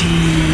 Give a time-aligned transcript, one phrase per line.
[0.00, 0.49] City.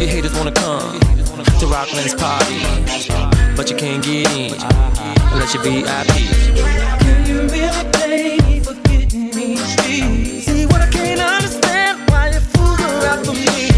[0.00, 0.98] All your haters wanna come
[1.58, 2.56] to Rockland's party,
[3.54, 4.54] but you can't get in
[5.30, 6.08] unless you're VIP.
[7.00, 10.46] Can you really pay for getting me streets?
[10.46, 13.68] See what I can't understand why you fools are out for me.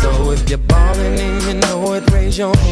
[0.00, 2.71] So if you're ballin' and you know it, raise your hand.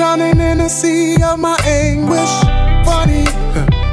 [0.00, 2.34] drowning in a sea of my anguish.
[2.86, 3.26] Funny,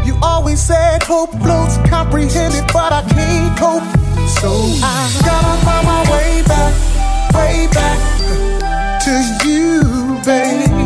[0.06, 3.84] you always said hope floats, comprehend it, but I can't cope.
[4.40, 4.50] So
[4.82, 6.74] I gotta find my way back,
[7.36, 8.00] way back
[9.04, 9.14] to
[9.46, 9.84] you,
[10.24, 10.77] baby.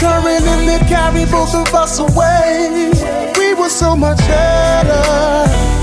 [0.00, 2.90] current and it carried both of us away.
[3.38, 5.79] We were so much better.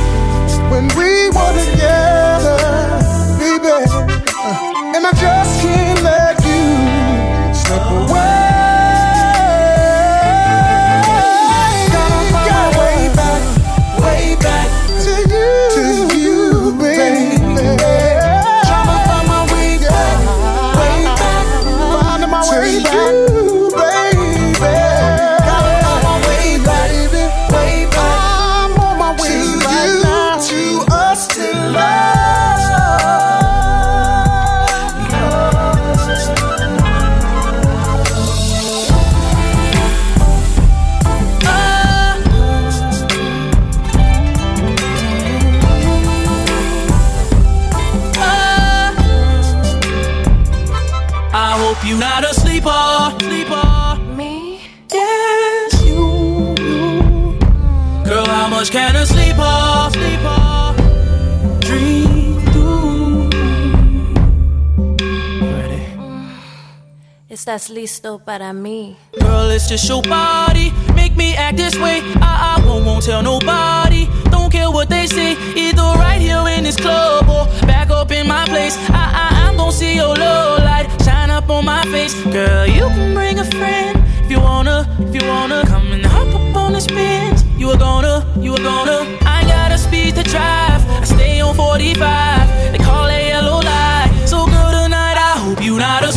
[67.58, 68.96] Estás listo para mí.
[69.20, 70.72] Girl, it's just your body.
[70.94, 72.04] Make me act this way.
[72.22, 74.08] I, I won't, won't tell nobody.
[74.30, 75.36] Don't care what they say.
[75.56, 78.78] Either right here in this club or back up in my place.
[78.92, 82.14] I, I, I'm gonna see your low light shine up on my face.
[82.26, 85.64] Girl, you can bring a friend if you wanna, if you wanna.
[85.66, 87.40] Come and hop up on this bench.
[87.58, 89.18] You are gonna, you are gonna.
[89.26, 90.86] I got a speed to drive.
[91.02, 92.72] I stay on 45.
[92.72, 94.12] They call it yellow light.
[94.28, 96.12] So girl, tonight I hope you not a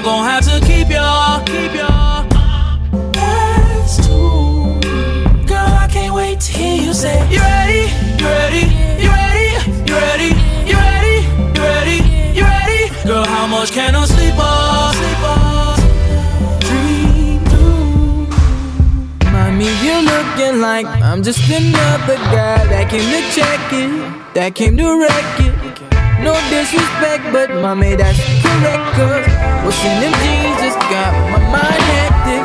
[0.00, 2.24] I'm gon' have to keep ya, keep ya.
[3.12, 4.80] That's too.
[5.46, 7.92] Girl, I can't wait to hear you say, You ready?
[8.16, 8.64] You ready?
[8.96, 9.48] You ready?
[9.84, 10.30] You ready?
[10.70, 11.16] You ready?
[11.52, 11.98] You ready?
[12.32, 13.06] You ready?
[13.06, 15.76] Girl, how much can a sleeper, sleeper
[16.64, 18.24] dream through?
[19.30, 24.78] Mommy, you looking like I'm just another guy that came to check it, that came
[24.78, 25.49] to wreck it.
[26.22, 28.84] No disrespect, but mommy, that's correct.
[28.92, 29.26] Cause
[29.64, 32.44] what's in them jeans just got my mind hectic.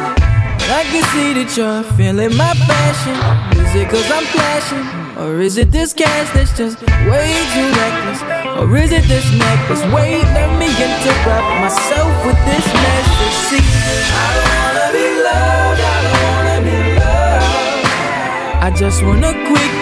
[0.72, 3.15] I can see that you're feeling my passion.
[3.60, 4.86] Is it cause I'm flashing?
[5.20, 6.79] Or is it this cash that's just
[7.12, 8.20] way too reckless?
[8.60, 9.84] Or is it this necklace?
[9.91, 13.36] Wait, let me interrupt myself with this message.
[13.48, 18.63] See, I don't wanna be loved, I don't wanna be loved.
[18.63, 19.55] I just want a quickie.
[19.55, 19.75] No bite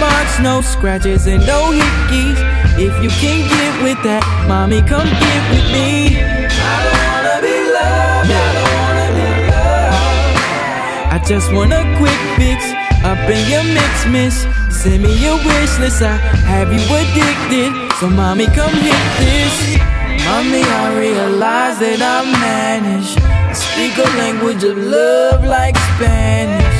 [0.00, 2.38] marks, no scratches, and no hickeys.
[2.78, 6.18] If you can get with that, mommy, come get with me.
[6.18, 11.14] I don't wanna be loved, I don't wanna be loved.
[11.14, 12.60] I just want a quick fix
[13.04, 14.46] up in your mix, miss.
[14.70, 17.70] Send me your wish list, I have you addicted.
[17.98, 19.78] So, mommy, come hit this.
[20.24, 23.18] Mommy, I realize that I'm managed.
[23.18, 26.77] I speak a language of love like Spanish.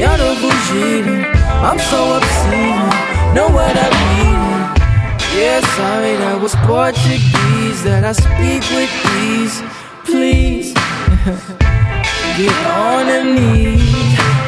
[0.00, 1.28] Quiero fugir,
[1.60, 2.88] I'm so obscene.
[3.34, 4.40] Know what I mean?
[5.36, 8.88] Yeah, sorry, that was Portuguese that I speak with
[9.20, 9.60] ease.
[10.08, 10.72] Please,
[12.40, 13.92] get on them knees.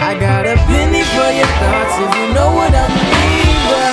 [0.00, 3.52] I got a penny for your thoughts if you know what I mean.
[3.68, 3.92] But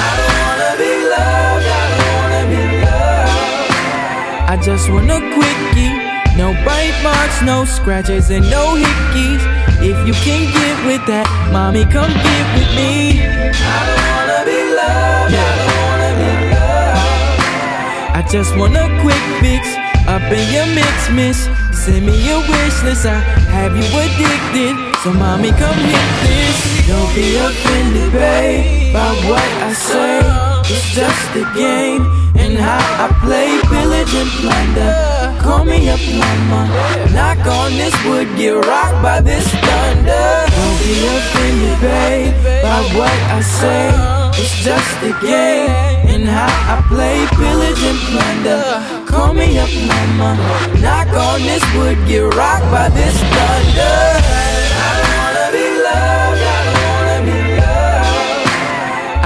[0.00, 4.48] I don't wanna be loved, I don't wanna be loved.
[4.48, 5.65] I just want a quickie.
[6.46, 9.42] No bite marks, no scratches, and no hickeys.
[9.82, 13.18] If you can get with that, mommy, come get with me.
[13.18, 18.18] I don't wanna be loved, I don't wanna be loved.
[18.18, 19.74] I just want a quick fix
[20.06, 21.50] up in your mix, miss.
[21.74, 23.18] Send me your wish list, I
[23.50, 24.78] have you addicted.
[25.02, 26.86] So, mommy, come hit this.
[26.86, 30.22] Don't be offended, babe, by what I say.
[30.70, 32.06] It's just a game,
[32.38, 35.05] and how I play pillage and plunder.
[35.46, 36.66] Call me a plumber.
[37.14, 40.28] Knock on this wood, get rocked by this thunder.
[40.56, 42.34] Don't be offended, babe,
[42.64, 43.86] by what I say.
[44.42, 45.70] It's just a game,
[46.12, 48.64] and how I play pillage and plunder.
[49.06, 50.34] Call me a plumber.
[50.82, 53.98] Knock on this wood, get rocked by this thunder.
[54.82, 58.50] I don't wanna be loved, I don't wanna be loved.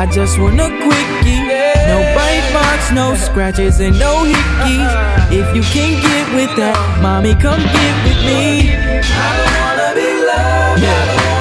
[0.03, 1.49] I just want a quickie.
[1.89, 2.30] No bite
[2.61, 4.93] marks, no scratches, and no hickeys.
[5.41, 8.77] If you can get with that, mommy, come get with me.
[8.77, 11.41] I don't wanna be loved, I wanna.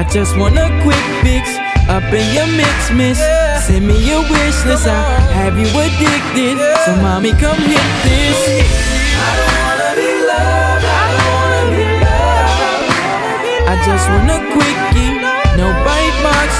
[0.00, 1.44] I just want a quick fix
[1.88, 3.18] up in your mix, miss.
[3.66, 5.02] Send me your wish list, I
[5.38, 6.58] have you addicted.
[6.84, 8.40] So, mommy, come hit this.
[9.26, 13.70] I don't wanna be loved, I don't wanna be loved.
[13.72, 15.11] I just want a quickie.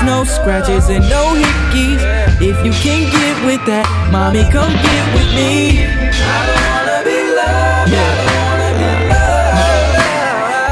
[0.00, 2.02] No no scratches, and no hickeys.
[2.40, 5.84] If you can get with that, mommy, come get with me.
[5.84, 9.96] I don't wanna be loved, I don't wanna be loved.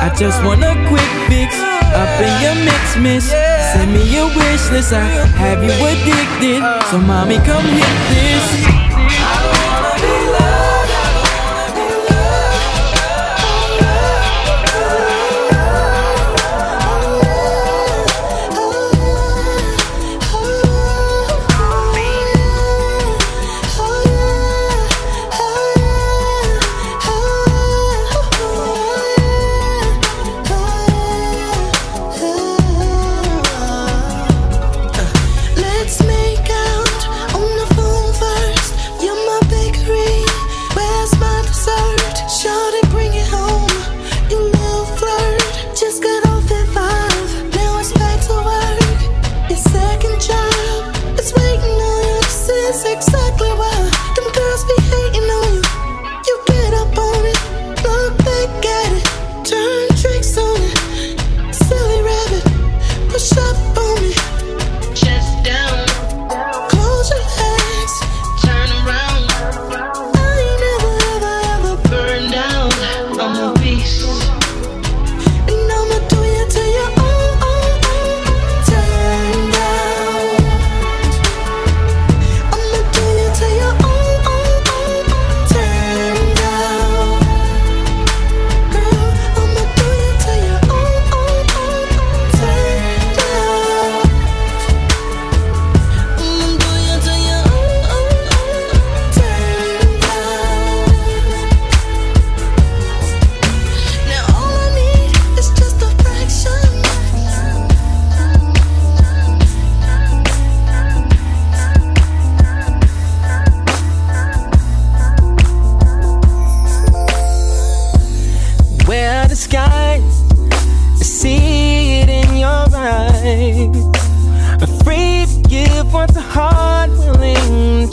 [0.02, 1.54] I just want a quick fix
[1.94, 3.30] up in your mix, miss.
[3.72, 5.04] Send me your wish list, I
[5.38, 6.62] have you addicted.
[6.90, 8.79] So, mommy, come hit this.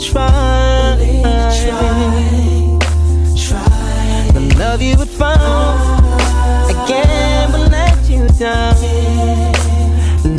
[0.00, 0.92] try.
[0.92, 1.22] Only
[1.60, 1.88] try.
[3.36, 4.30] Try.
[4.32, 8.76] The love you would find oh, again will let you down.
[8.82, 9.52] Yeah.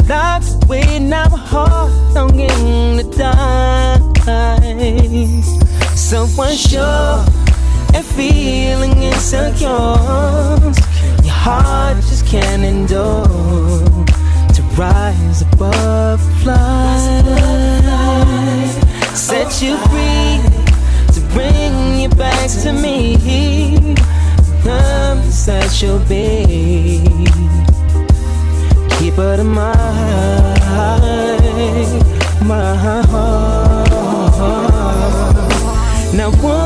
[0.07, 3.99] Locked away now, heart longing to die.
[5.95, 7.23] So unsure
[7.93, 9.67] and feeling insecure.
[11.23, 17.78] Your heart just can't endure to rise above, flood
[19.29, 20.41] set you free
[21.13, 23.15] to bring you back to me.
[24.65, 27.03] I'm that you'll be
[28.97, 29.75] keeper of my
[32.43, 33.89] my heart.
[36.15, 36.58] Now.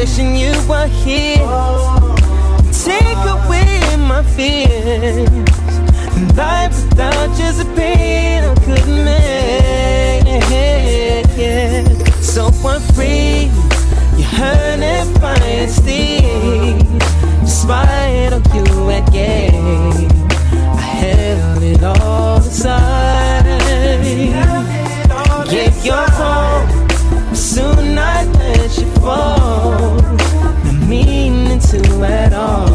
[0.00, 1.36] wishing you were here.
[2.72, 5.28] Take away my fears.
[6.36, 9.20] Life without you's a pain I couldn't make.
[12.22, 13.50] So I'm free,
[14.16, 17.04] you hurt it by instinct.
[17.40, 18.64] Despite of you
[19.00, 20.08] again,
[20.78, 23.44] I held it all inside.
[25.50, 26.49] Give your heart
[29.00, 29.96] fall
[30.64, 32.69] the meaning to it all.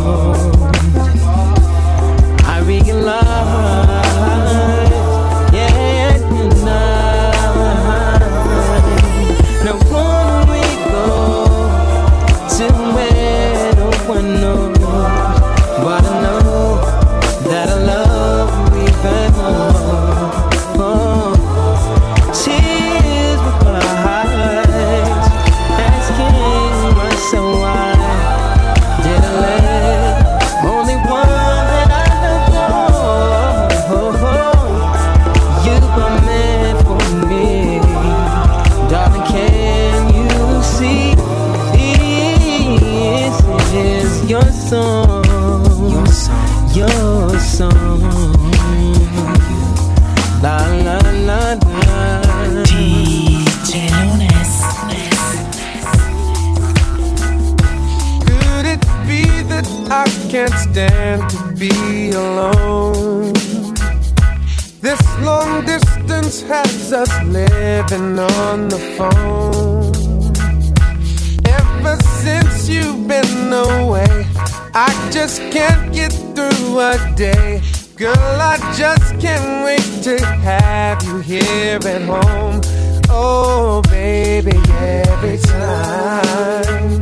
[62.16, 63.34] alone.
[64.82, 69.94] This long distance has us living on the phone.
[71.46, 74.26] Ever since you've been away,
[74.74, 77.62] I just can't get through a day.
[77.96, 82.62] Girl, I just can't wait to have you here at home.
[83.10, 87.02] Oh, baby, every time.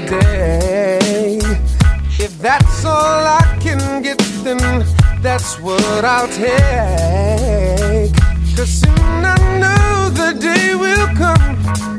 [0.00, 1.38] day.
[2.18, 4.58] If that's all I can get, then
[5.22, 8.14] that's what I'll take.
[8.56, 11.93] Cause soon I know the day will come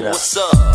[0.00, 0.14] it up.
[0.14, 0.69] What's up?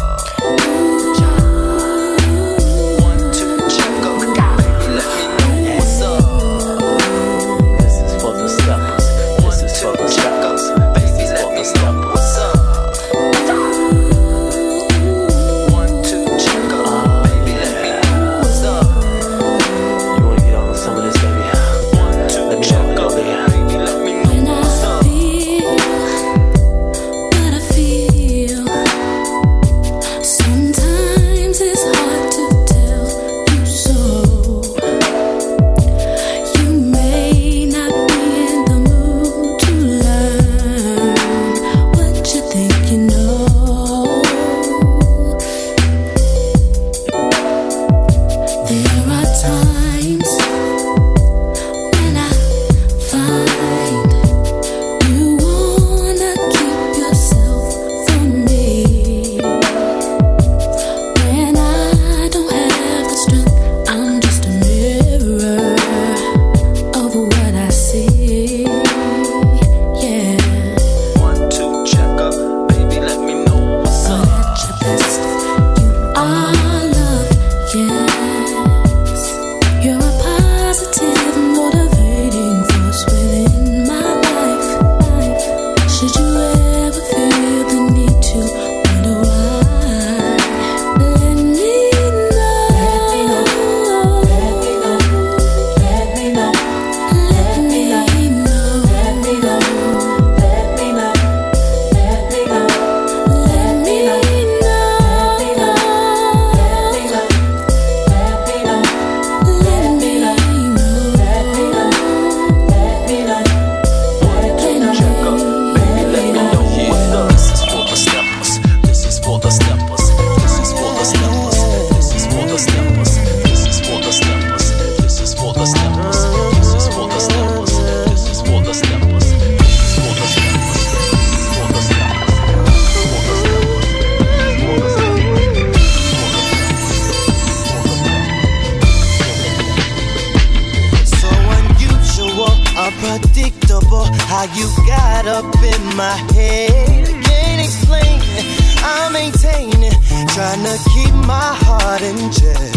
[145.28, 147.08] Up in my head.
[147.08, 148.46] I can't explain it.
[148.84, 149.92] I'm maintaining,
[150.30, 152.74] trying to keep my heart in check.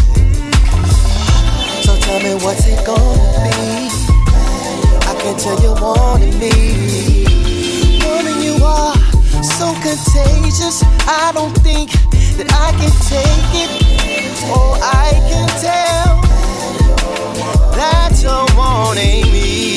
[1.85, 3.91] So tell me what's it gonna be?
[5.07, 7.27] I can tell you wanting me.
[8.03, 8.97] Woman, you are
[9.43, 10.83] so contagious.
[11.07, 11.91] I don't think
[12.39, 13.71] that I can take it.
[14.57, 16.21] Oh, I can tell
[17.77, 19.68] that you're wanting me.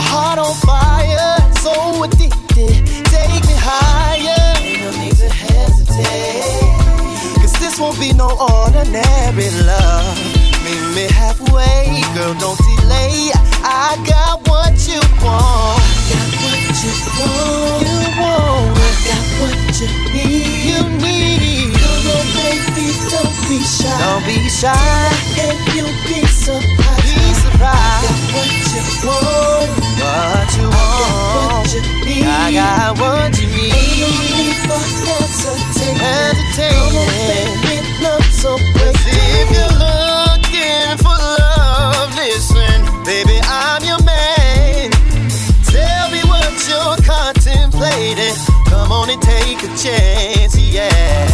[0.00, 1.36] Heart on fire.
[1.60, 2.86] So addicted.
[3.10, 4.54] Take me higher.
[4.62, 6.62] Ain't no need to hesitate.
[7.42, 10.18] Cause this won't be no ordinary love.
[10.64, 13.32] Meet me halfway, girl, don't delay.
[13.64, 15.82] I got what you want.
[16.10, 17.82] Got what you want.
[17.82, 18.78] You want.
[19.02, 20.46] Got what you need.
[20.68, 21.74] You need.
[22.08, 23.98] Come baby, don't be shy.
[23.98, 24.72] Don't be shy.
[25.42, 27.02] And you'll be surprised.
[27.02, 28.06] Be surprised.
[28.06, 29.37] Got what you want.
[30.08, 31.68] What you want.
[31.68, 32.24] What you need.
[32.24, 34.08] I got what you need.
[34.40, 36.00] Ain't no hesitating.
[36.00, 37.60] Hesitating.
[37.68, 39.20] Baby, love so crazy.
[39.36, 44.88] If you're looking for love, listen, baby, I'm your man.
[45.68, 48.36] Tell me what you're contemplating.
[48.64, 51.27] Come on and take a chance, yeah.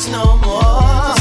[0.00, 1.14] Search no more.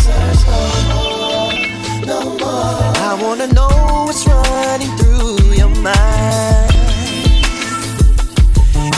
[2.05, 2.93] No more.
[3.09, 6.73] I wanna know what's running through your mind.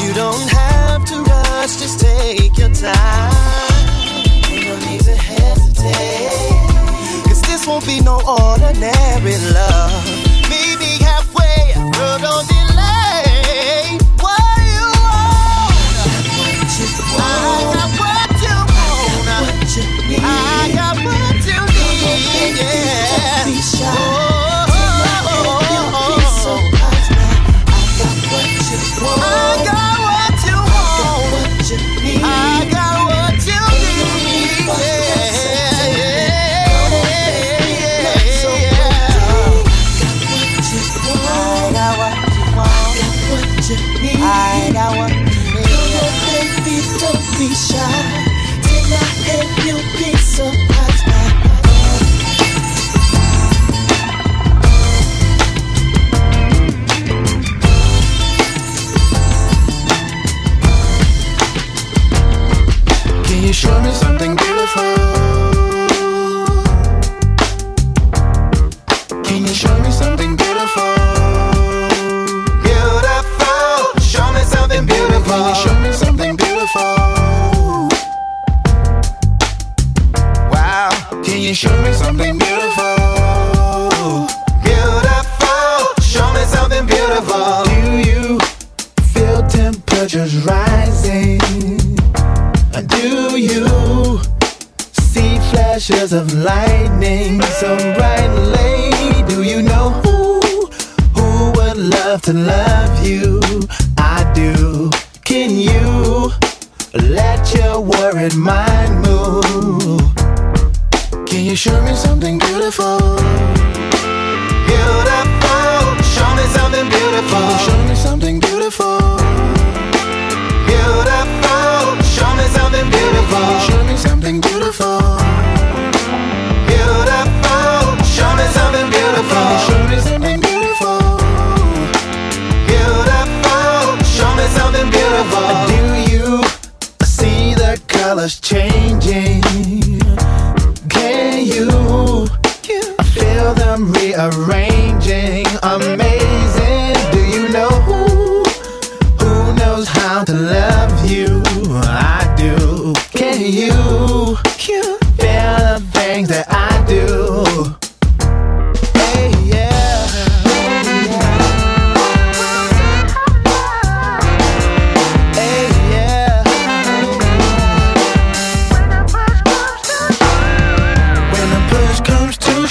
[0.02, 3.34] You don't have to rush, just take your time.
[4.52, 6.32] No need to hesitate.
[7.28, 10.06] Cause this won't be no ordinary love.
[10.50, 12.59] Meet me halfway, girl, don't
[22.20, 23.46] Yeah.
[23.48, 24.29] Oh, oh,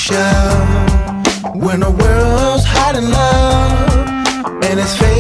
[0.08, 5.17] comes when the world's hot in love, and it's faded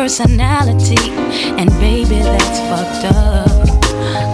[0.00, 0.96] personality,
[1.60, 3.68] and baby, that's fucked up.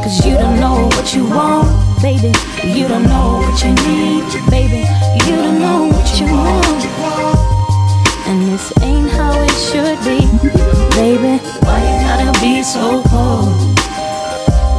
[0.05, 1.67] Cause you don't know what you want,
[2.01, 2.33] baby.
[2.63, 4.87] You don't know what you need, baby.
[5.27, 6.83] You don't know what you want.
[8.29, 10.23] And this ain't how it should be,
[10.95, 11.43] baby.
[11.67, 13.59] Why you gotta be so cold?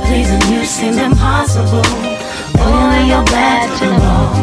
[0.07, 1.83] Pleasing you seems impossible.
[2.63, 4.39] Only you're bad to bone.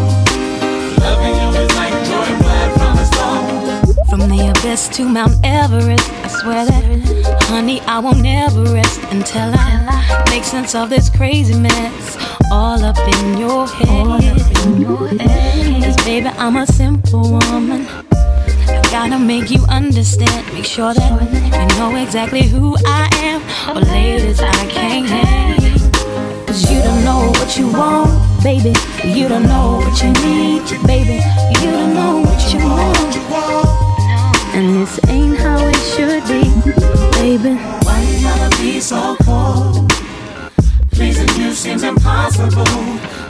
[1.01, 3.65] Loving you is like drawing blood from a stone.
[4.11, 10.25] From the abyss to Mount Everest, swear that, honey, I won't never rest until I
[10.29, 12.19] make sense of this crazy mess
[12.53, 14.21] all up in your head.
[15.83, 17.87] Cause baby, I'm a simple woman.
[18.69, 20.53] I gotta make you understand.
[20.53, 21.11] Make sure that
[21.61, 23.41] you know exactly who I am.
[23.75, 25.81] Or ladies, I can't hang.
[26.47, 28.11] Cause you don't know what you want,
[28.45, 28.75] baby.
[29.03, 31.25] You don't know what you need, baby.
[31.63, 33.74] You don't know what you want.
[34.57, 36.45] And this ain't how it should be,
[37.19, 37.57] baby.
[37.83, 39.91] Why you gotta be so cold?
[40.93, 41.53] Pleasing you mm-hmm.
[41.55, 42.65] seems impossible.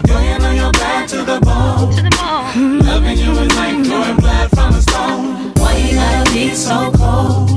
[0.06, 2.78] Girl, you know you're bad to the bone.
[2.80, 5.52] Loving you is like drawing blood from a stone.
[5.54, 7.48] Why you gotta be so cold?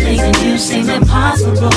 [0.00, 1.68] Pleasing you seems impossible.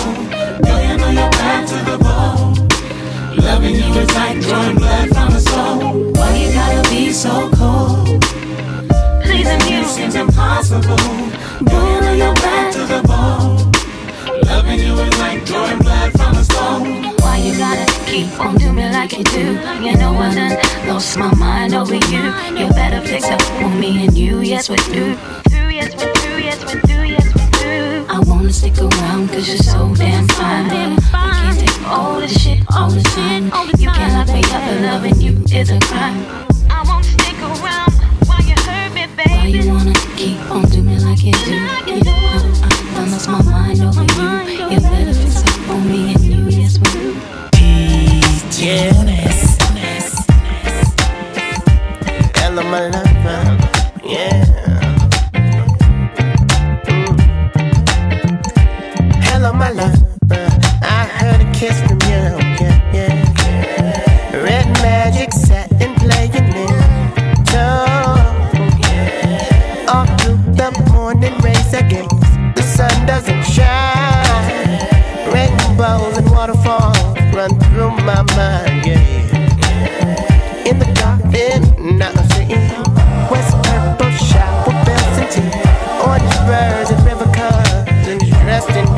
[0.63, 3.36] Girl, you know you're bad to the bone.
[3.36, 6.13] Loving you is like drawing blood from a stone.
[6.13, 8.39] Why you gotta be so cold?
[9.40, 10.98] Pleasing you seems impossible.
[10.98, 12.36] Girl, you know you're
[12.74, 13.72] to the bone.
[14.44, 17.16] Loving you is like drawing blood from a stone.
[17.20, 19.54] Why you gotta keep on doing me like you do?
[19.82, 22.24] You know I done lost my mind over you.
[22.60, 24.42] You better fix up on me and you.
[24.42, 25.16] Yes, we do.
[25.72, 26.44] Yes, we do.
[26.44, 27.06] Yes, we do.
[27.08, 28.06] Yes, we do.
[28.10, 30.66] I wanna stick around cause you're so damn fine.
[30.66, 33.46] You can't take all this shit all the time.
[33.80, 36.49] You can't lock me up and loving you is a crime.
[39.26, 39.36] Baby.
[39.36, 41.51] Why you wanna keep on doing me like you do?
[41.51, 44.70] You know I, I done lost my mind over you.
[44.72, 46.49] You better fix up on me and you.
[46.49, 47.15] Yes, we do.
[48.61, 49.57] Yes.
[52.36, 53.57] Hello, my lover.
[54.03, 54.45] Yeah.
[56.88, 57.20] Mm.
[59.24, 60.49] Hello, my lover.
[60.82, 62.49] I heard a kiss from you.
[88.68, 88.89] Colors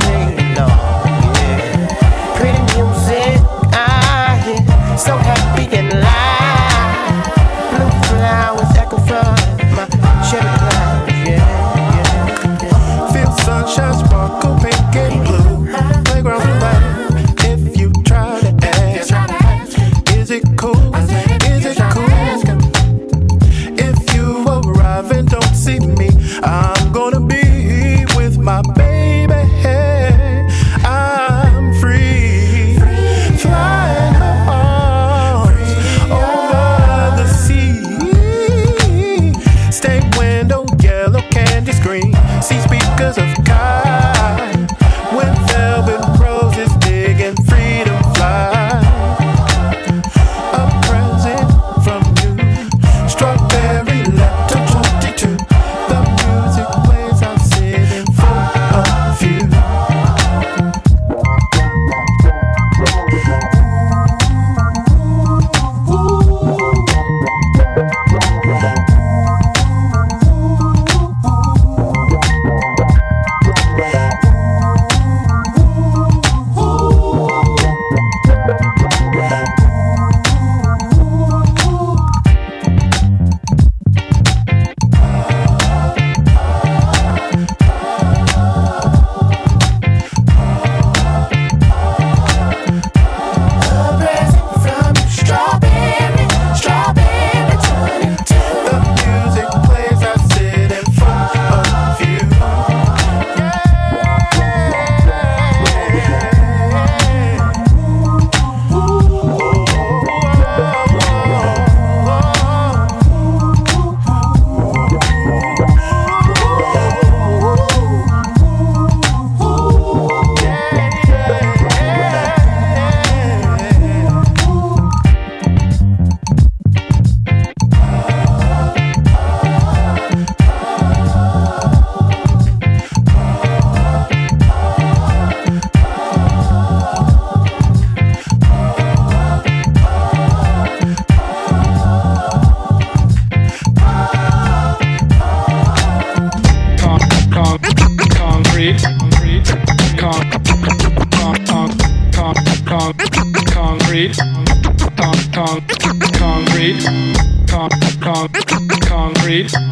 [159.31, 159.70] Street.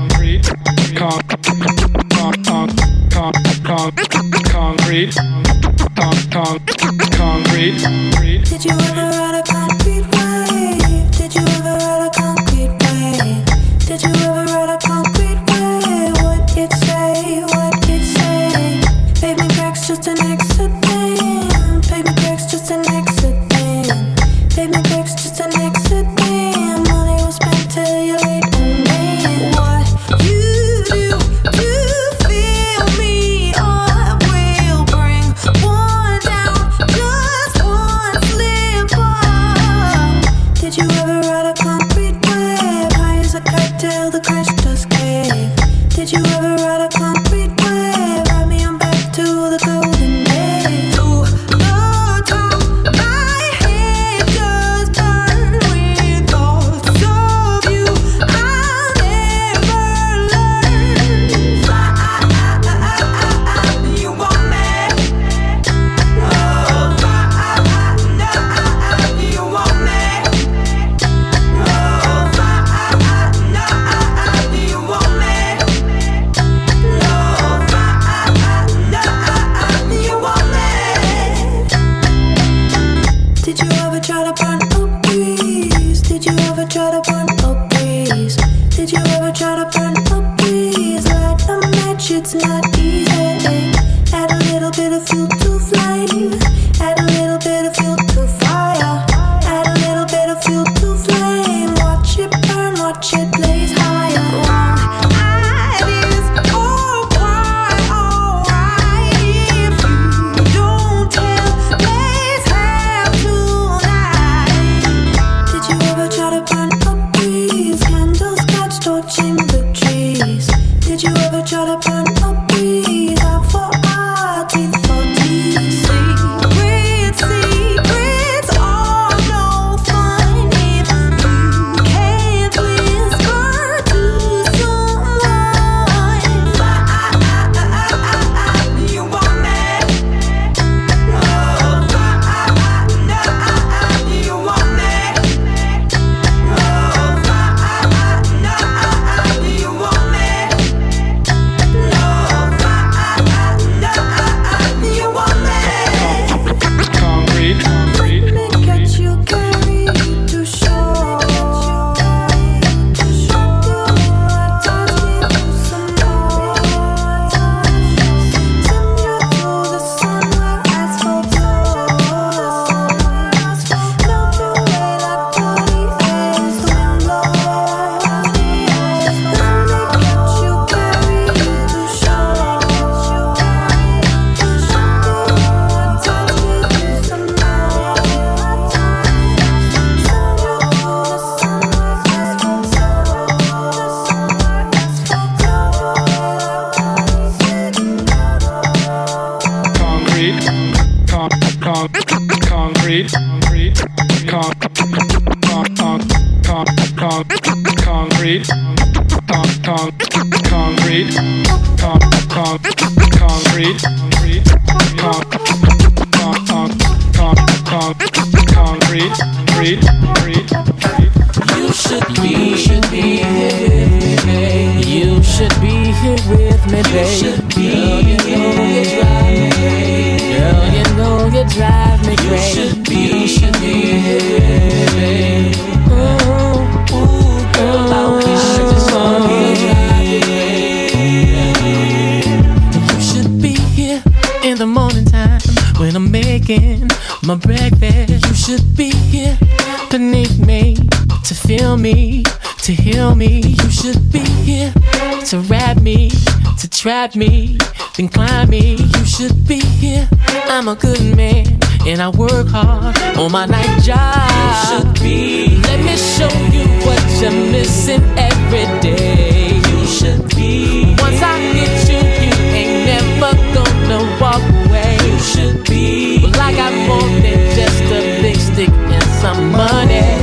[258.00, 258.76] then climb me.
[258.78, 260.08] You should be here.
[260.48, 261.46] I'm a good man
[261.86, 264.30] and I work hard on my night job.
[264.40, 265.58] You should be.
[265.68, 269.58] Let me show you what you're missing every day.
[269.70, 270.96] You should be.
[271.00, 274.98] Once I get you, you ain't never gonna walk away.
[275.06, 276.20] You should be.
[276.24, 280.19] Well, I got more than just a big stick and some money.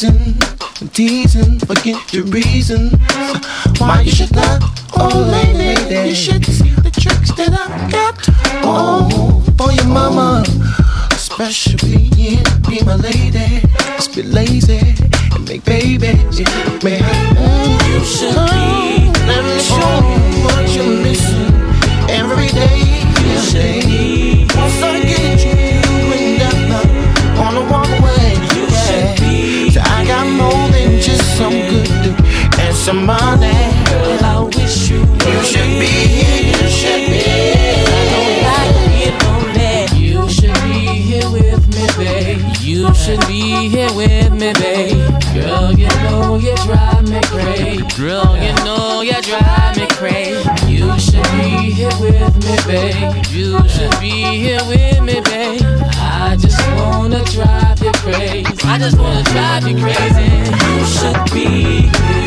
[0.00, 2.88] teasing, teasing, forget your reason
[3.76, 4.62] why you should not.
[4.96, 8.16] Oh, lady, you should see the tricks that I got.
[8.64, 10.42] Oh, for your mama,
[11.12, 13.60] especially yeah, be my lady.
[13.96, 14.80] Just be lazy
[15.34, 17.92] and make babies, yeah, man.
[17.92, 18.59] You should.
[52.70, 53.26] babe.
[53.30, 55.62] You should be here with me, babe.
[55.96, 58.46] I just wanna drive you crazy.
[58.64, 60.30] I just wanna drive you crazy.
[60.74, 62.19] You should be here.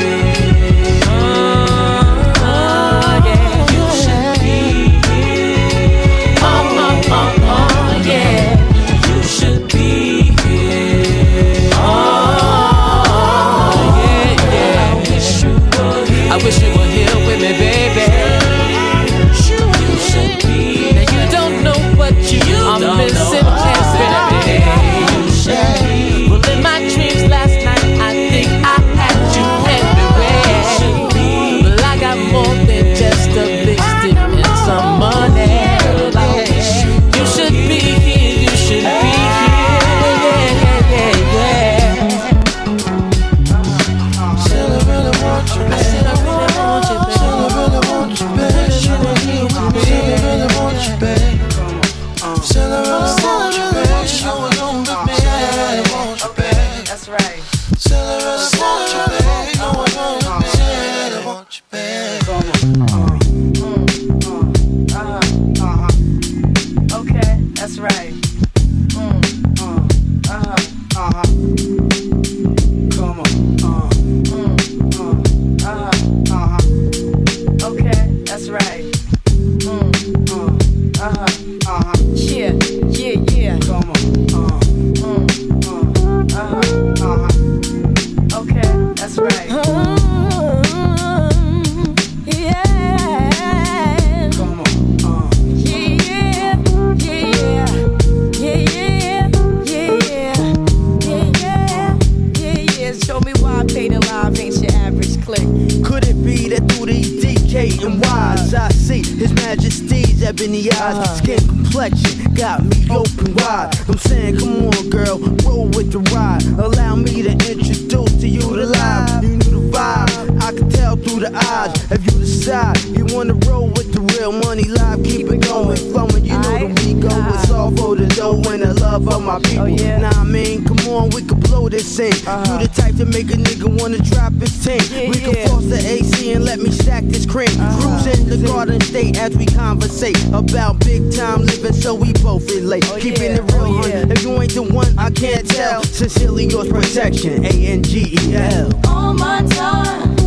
[139.24, 142.84] as we conversate about big time living, so we both relate.
[142.92, 143.38] Oh, Keeping yeah.
[143.38, 144.06] it real, oh, yeah.
[144.10, 145.82] If you ain't the one, I can't tell.
[145.84, 147.46] Cecilia's yours, protection.
[147.46, 148.70] A N G E L.
[148.86, 150.23] All my time.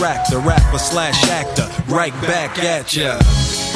[0.00, 1.68] Female attractor, rapper slash actor.
[1.92, 3.18] Right back at ya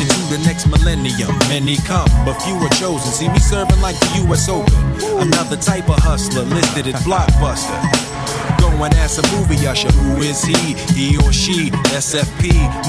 [0.00, 1.30] into the next millennium.
[1.48, 3.12] Many come, but few are chosen.
[3.12, 4.48] See me serving like the U.S.
[4.48, 4.74] Open.
[5.20, 7.78] Another type of hustler listed as blockbuster.
[8.58, 10.74] Go and ask a movie usher, who is he?
[10.94, 11.70] He or she?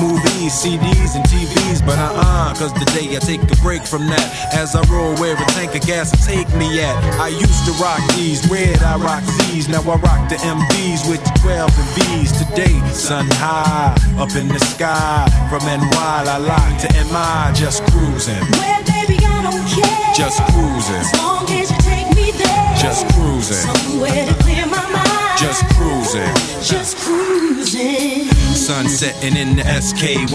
[0.02, 1.86] Movies, CDs, and TVs.
[1.86, 4.28] But uh-uh, cause the day I take a break from that.
[4.54, 6.96] As I roll where a tank of gas will take me at.
[7.20, 9.70] I used to rock these, red I rock these.
[9.70, 12.32] Now I rock the MVs with the 12 and V's.
[12.36, 15.24] Today, sun high, up in the sky.
[15.50, 18.42] From NY, la la to MI, just cruising.
[18.60, 20.14] Well, baby, I don't care.
[20.16, 21.00] Just cruising.
[21.00, 22.76] As long as you take me there.
[22.76, 23.64] Just cruising.
[23.64, 25.40] Somewhere to clear my mind.
[25.40, 26.34] Just cruising.
[26.64, 28.55] Just cruising.
[28.56, 30.32] Sun setting in the SKY.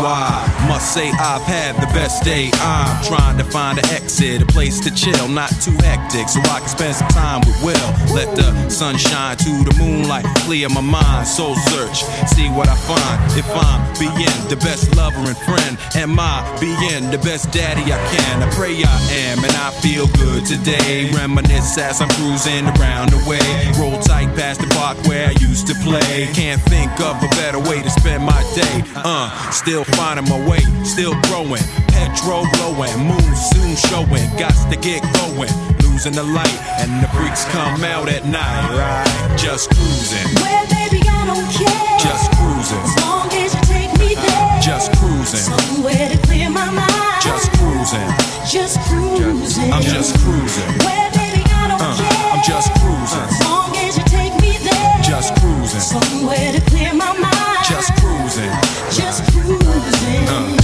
[0.69, 2.51] Must say I've had the best day.
[2.61, 6.61] I'm trying to find an exit, a place to chill, not too hectic, so I
[6.61, 7.91] can spend some time with Will.
[8.15, 11.27] Let the sunshine to the moonlight clear my mind.
[11.27, 12.05] Soul search,
[12.37, 13.19] see what I find.
[13.41, 17.99] If I'm being the best lover and friend, am I being the best daddy I
[18.13, 18.43] can?
[18.43, 18.99] I pray I
[19.33, 21.11] am, and I feel good today.
[21.11, 23.41] Reminisce as I'm cruising around the way.
[23.81, 26.29] Roll tight past the park where I used to play.
[26.35, 28.83] Can't think of a better way to spend my day.
[28.97, 31.63] Uh, still finding my way, still growing.
[31.89, 34.27] Petrol blowing, moon soon showing.
[34.39, 35.51] Got to get going.
[35.85, 39.37] Losing the light, and the freaks come out at night, right?
[39.39, 41.99] Just cruising, Well, baby, I don't care.
[42.01, 44.61] just cruising, As long as you take me there.
[44.63, 47.21] just cruising, Somewhere to clear my mind.
[47.23, 48.11] just cruising.
[48.49, 49.73] Just cruising.
[49.73, 50.73] I'm just cruising.
[50.81, 52.33] Well, baby, I don't Uh, care.
[52.33, 54.97] I'm just cruising, As long as you take me there.
[55.03, 57.40] just cruising, Somewhere to clear my mind.
[57.71, 58.51] Just cruising.
[58.91, 60.29] Just cruising.
[60.29, 60.57] Uh.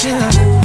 [0.00, 0.59] From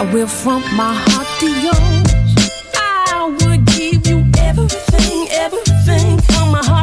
[0.00, 2.34] I will from my heart to yours.
[2.74, 6.79] I would give you everything, everything from my heart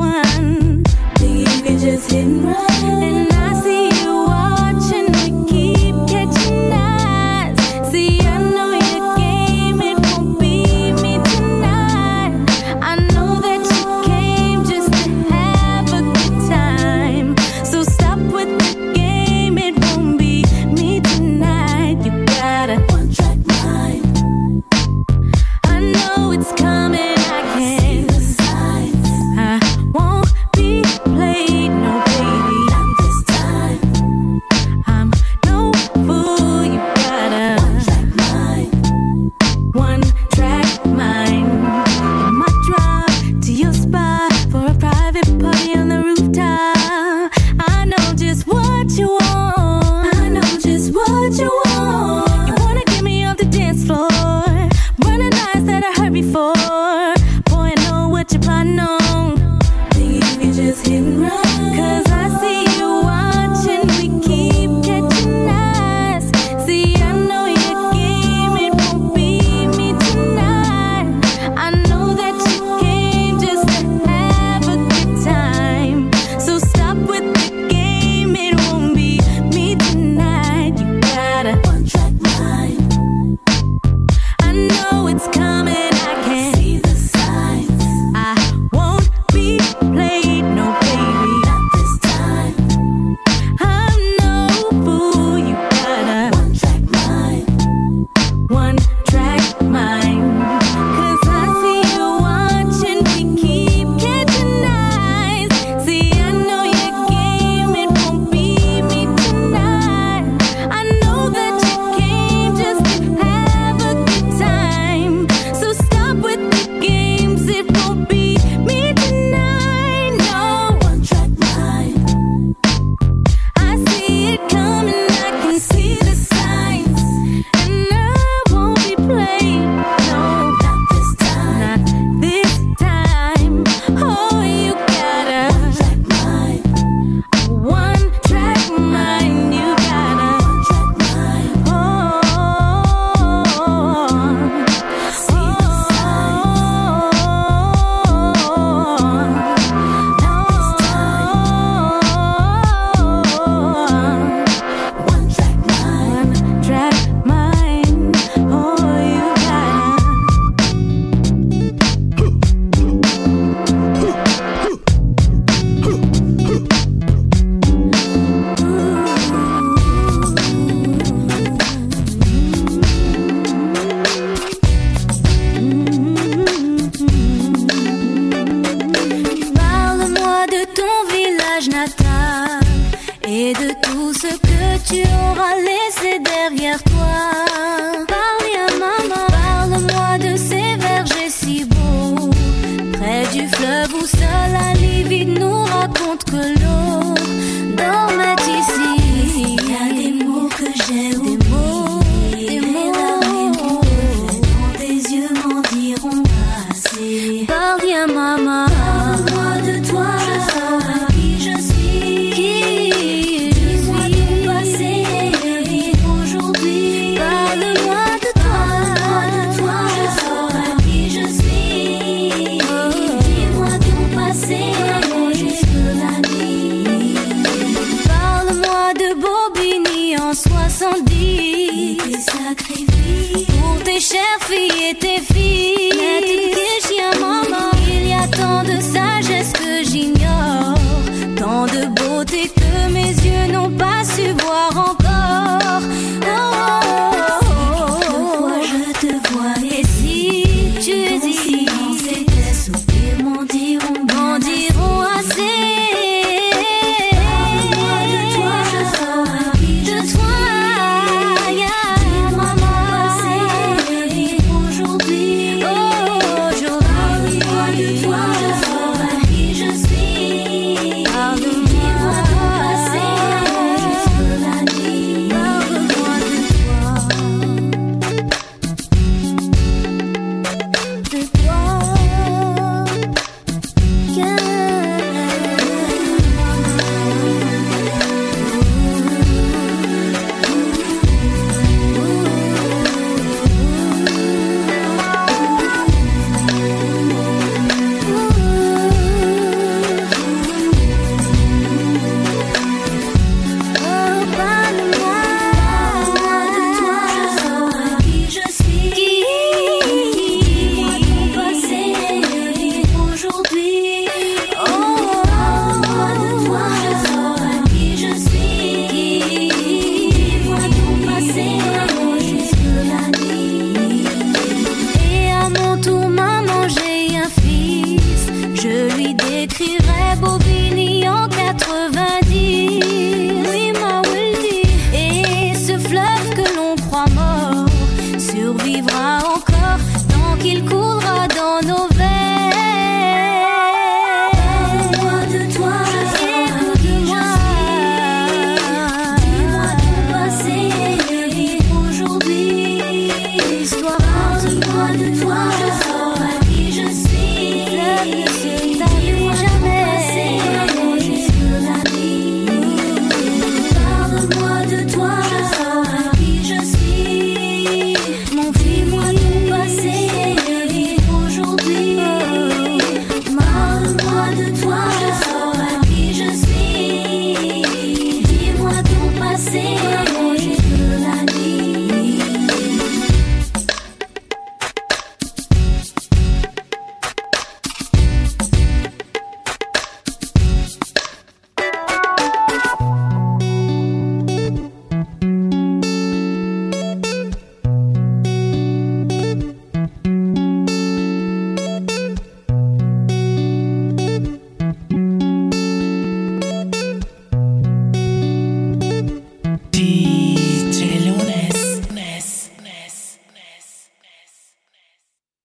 [0.00, 0.29] one.